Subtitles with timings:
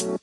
[0.00, 0.16] 皆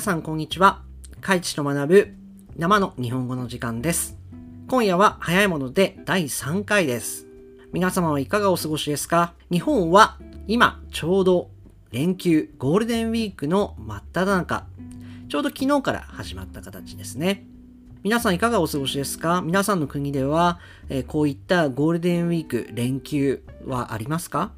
[0.00, 0.82] さんこんにちは。
[1.22, 2.14] カイチと学ぶ
[2.58, 4.18] 生の日本語の時間です。
[4.68, 7.26] 今夜は早いもので第3回です。
[7.72, 9.32] 皆様はいかがお過ごしですか？
[9.50, 11.53] 日本は今ちょうど
[11.94, 14.66] 連休ゴールデンウィークの真っ只中。
[15.28, 17.46] ちょうど昨日から始まった形ですね。
[18.02, 19.42] 皆さんいかがお過ごしですか？
[19.42, 20.58] 皆さんの国では、
[20.88, 24.50] えーこういったゴールデンウィーク連休はありますか？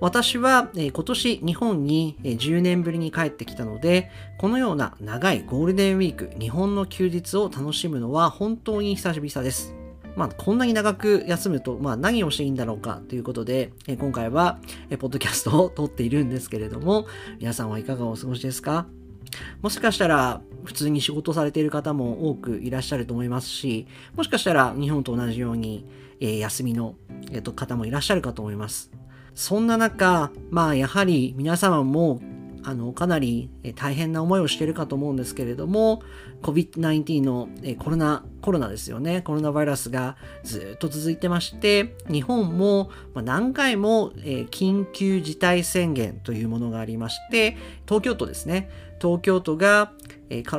[0.00, 9.74] 私は、えー今年日本にえー10年ぶりに帰ってきたので、このような長いゴールデンウィーク、日本の休日を楽しむのは本当に久々です。
[10.16, 14.58] まあ、こんなに長く休むと、まあ、何をしていいんだろうかということで、え今回は、
[14.90, 17.06] えポッドキャストを撮っているんですけれども、
[17.38, 18.86] 皆さんはいかがお過ごしですか？
[19.62, 25.86] もしかしたら普通に仕事されている方も多くいらっしゃると思いますし、もしかしたら日本と同じように、
[26.20, 26.94] え休みの、
[27.30, 28.90] えーと方もいらっしゃるかと思います。
[29.34, 32.20] そんな中、まあやはり皆様も
[32.64, 36.02] あのかなり大変な思いをしているかと思うんですけれども、
[36.42, 39.22] COVID-19 のコロナ、コロナですよね。
[39.22, 44.12] コロナウイルスがずっと続いてまして、日本も何回も
[44.50, 48.70] 緊急事態宣言というものがありまして、東京都ですね。
[49.02, 49.92] 東京都が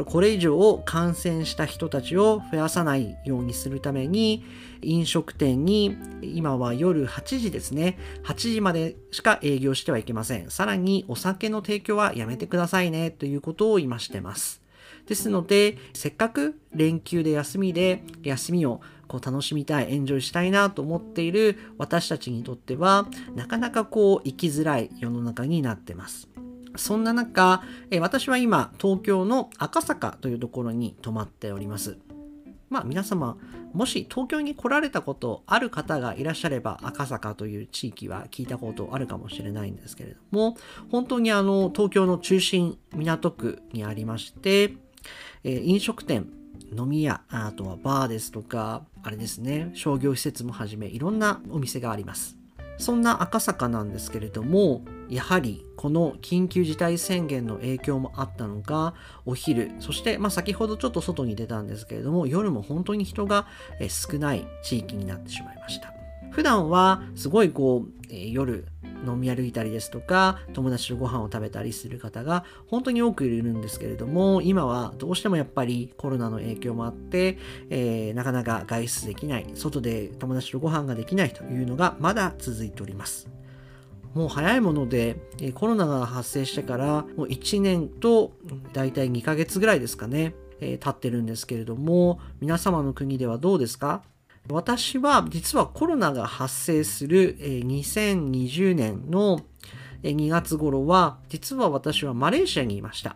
[0.05, 4.45] これ以上感染した人たちを増やさないようにするために、
[4.81, 7.97] 飲食店に今は夜8時ですね。
[8.25, 10.51] 8時までしか営業してはいけません。
[10.51, 14.61] さらにお酒の提供はやめてくださいねということを今してます。
[15.07, 26.29] ですので、せっかく連休で休みで、休みをこう楽しみたい、エンジョイしたいなと思っている私たちにとっては、なかなかこう生きづらい世の中になってます。
[26.75, 31.97] そんな中、え私は今、東京の赤坂というところに泊まっております。
[32.69, 33.37] まあ皆様、
[33.73, 40.57] もし東京に来られたことある方がいらっしゃれば、赤坂という地域は聞いたことあるかもしれないんですけれども、
[40.89, 44.75] 本当にあの、東京の中心、港区にありまして、
[45.43, 46.29] え飲食店、
[46.75, 52.42] 飲み屋、あとはバーですとか、あれですね、商業施設もはじめ、いろんなお店があります。
[52.77, 58.93] そんな赤坂なんですけれども、やはりこの緊急事態宣言の影響もあったのか、
[59.25, 63.47] お昼、そしてまあ先ほどちょっと外に出たんですけれども、夜も本当に人が
[63.89, 65.93] 少ない地域になってしまいました。
[66.31, 68.67] 普段はすごいこう、えー夜
[69.05, 77.37] 飲み歩いたりですとか、友達とご飯を食べたりする方が本当に多くいるんですけれども、今はどうしてもやっぱりコロナの影響もあって、
[77.69, 83.29] えーなかなか外出できない、外で友達とご飯ができないというのがまだ続いております。
[84.13, 85.17] もう早いもので、
[85.55, 88.33] コロナが発生してからもう1年と
[88.71, 94.03] だいたい2ヶ月ぐらいですかね、えー経ってるんですけれども、皆様の国ではどうですか？
[94.49, 99.39] 私は実はコロナが発生する2020年の
[100.03, 103.15] 2月頃は、実は私はマレーシアにいました。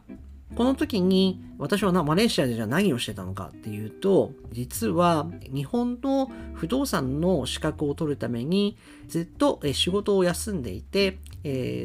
[0.56, 8.78] この時に私はマレーシアでじゃ何をしてたのかっていうと、実は日本の不動産の資格を取るために
[9.09, 11.18] ずっと仕事を休んでいて、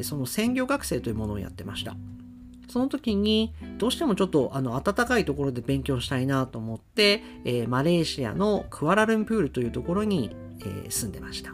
[0.03, 1.97] その専業学生というものをやってました。
[2.73, 11.53] その時にどうしてもちょっとあの暖かいところで勉強したいなと思って、えーマレーシアのクアラルンプールというところに、えー住んでました。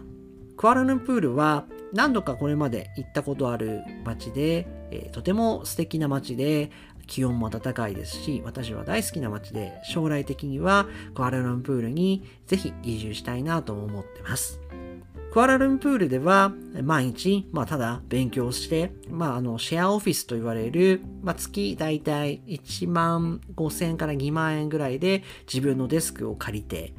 [0.56, 6.72] クアラルンプールは何度かこれまで行ったことある街で、えーとても素敵な街で
[7.06, 14.62] 気温も暖かいですし私は大好きな街で将来的にはクアラルンプールにぜひ移住したいなと思ってます。
[15.32, 16.52] クアラルンプールでは
[16.82, 26.94] 毎日、まあ、ただ勉強して、まあ、あのシェアオフィスと言われる、まあ、月だいたい1万5千円から2万円ぐらいで自分のデスクを借りて、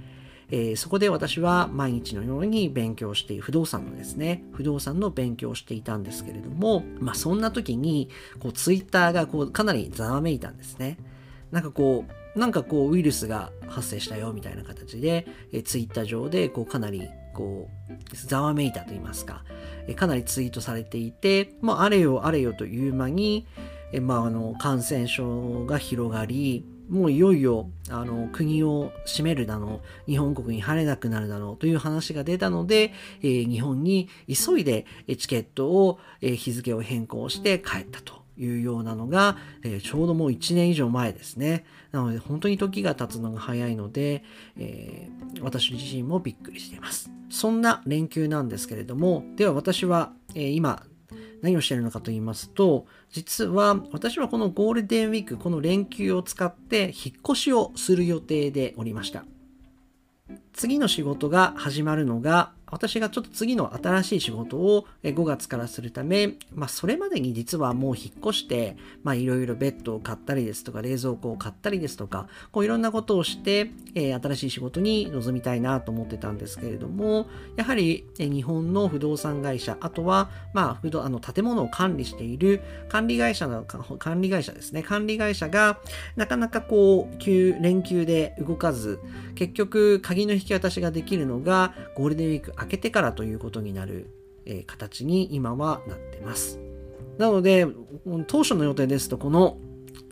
[0.50, 10.98] えーそこで私は毎日のように勉強して不動産のですね不動産の勉強をしていたんですけれども、まあ、そんな時にこうツイッターがこうかなりざわめいたんですね。
[11.50, 12.04] なんかこ
[12.36, 19.44] うなんかこうウイルスが発生したよみたいな形で、えーツイッター上でこうかなりこうざわめいたと言いますか、
[19.96, 23.46] かなりツイートされていて、まあ、あれよあれよという間に、
[24.00, 32.92] まあ、あの感染症が広がりもういよいよあの国を閉めるだの日本国に入れなくなるだろうという話が出たので、
[33.22, 34.86] えー日本に急いで
[35.16, 38.19] チケットを、えー日付を変更して帰ったと。
[38.36, 41.64] いうようなのが、えーちょうどもう1年以上前ですね。
[41.92, 44.24] なので本当に時が経つのが早いので、
[44.58, 47.10] えー私自身もびっくりしています。
[47.30, 50.82] そんな連休なんですけれども、では私は、えー今
[51.42, 59.24] 何をしているのかと言いますと、実は私はこのゴールデンウィーク、この連休を使って引っ越しをする予定でおりました。
[60.52, 77.26] 次の仕事が始まるのが私がちょっと次の新しい仕事を5月からするため、まあ、それまでに実はもう引っ越して、まあ、いろいろベッドを買ったりですとか、冷蔵庫を買ったりですとか、こういろんなことをして、えー、新しい仕事に臨みたいなと思ってたんですけれども、
[77.56, 85.78] やはり、え、日本の不動産会社、あとは、まあ、不動あの建物を管理している管理会社の、管理会社ですね、管理会社が、
[86.16, 89.00] なかなかこう、急、連休で動かず、
[89.34, 94.10] 結局、鍵の引き渡しができるのが、ゴールデンウィーク明けてからということになる、
[94.44, 96.60] え、形に今はなってます。
[97.18, 97.66] なので、
[98.26, 99.58] 当初の予定ですと、この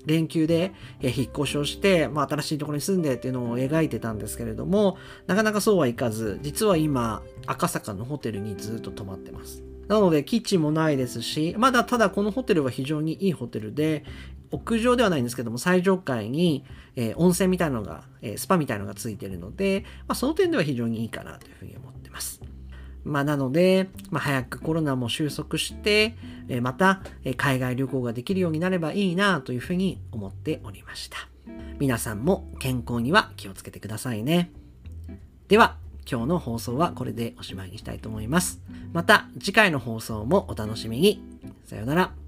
[0.05, 4.97] 連休で引っ越しをして、まあ、新しいところに住んでっていうのを描いてたんですけれども、
[5.27, 9.63] なかなかそうはいかず、実は今、赤坂のホテルにずっと泊まってます。
[9.87, 14.05] なので、キッチンもないですし、まだただこのホテルは非常にいいホテルで、
[14.51, 16.65] 屋上ではないんですけども、最上階に、
[16.97, 21.98] え、温泉みたいなのが、え、スパみたいなのがついてるので、まあ、その点では非常にいいかなというふうに思ってます。
[23.05, 26.15] まあ、なので、まあ、早くコロナも収束して、
[26.49, 31.17] え、また、え海外旅行ができるようになればいいなというふうに思っておりました。
[31.79, 34.51] 皆さんも健康には気をつけてくださいね。
[35.49, 35.77] では、
[36.11, 38.61] 今日の放送はこれでおしまいにしたいと思います。
[38.93, 41.23] また次回の放送もお楽しみに。
[41.67, 42.28] さようなら。